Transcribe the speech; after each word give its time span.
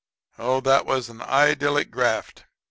Oh, 0.39 0.61
that 0.61 0.87
was 0.87 1.09
an 1.09 1.21
idyllic 1.21 1.91
graft! 1.91 2.45